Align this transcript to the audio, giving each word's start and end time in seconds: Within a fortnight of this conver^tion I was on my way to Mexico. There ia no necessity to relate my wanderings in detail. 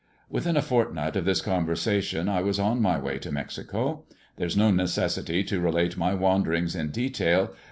Within 0.31 0.57
a 0.57 0.63
fortnight 0.63 1.15
of 1.15 1.25
this 1.25 1.43
conver^tion 1.43 2.27
I 2.27 2.41
was 2.41 2.57
on 2.57 2.81
my 2.81 2.97
way 2.97 3.19
to 3.19 3.31
Mexico. 3.31 4.03
There 4.37 4.47
ia 4.49 4.57
no 4.57 4.71
necessity 4.71 5.43
to 5.43 5.61
relate 5.61 5.95
my 5.95 6.15
wanderings 6.15 6.75
in 6.75 6.89
detail. 6.89 7.53